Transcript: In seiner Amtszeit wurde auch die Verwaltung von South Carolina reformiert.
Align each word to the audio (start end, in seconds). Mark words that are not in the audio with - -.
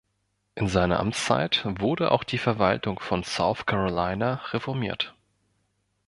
In 0.55 0.67
seiner 0.67 0.99
Amtszeit 0.99 1.61
wurde 1.63 2.09
auch 2.09 2.23
die 2.23 2.39
Verwaltung 2.39 2.97
von 2.97 3.23
South 3.23 3.67
Carolina 3.67 4.41
reformiert. 4.51 5.13